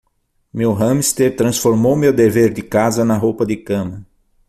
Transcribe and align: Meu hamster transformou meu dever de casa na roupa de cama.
Meu 0.51 0.73
hamster 0.73 1.35
transformou 1.35 1.95
meu 1.95 2.11
dever 2.11 2.51
de 2.51 2.63
casa 2.63 3.05
na 3.05 3.15
roupa 3.15 3.45
de 3.45 3.55
cama. 3.55 4.03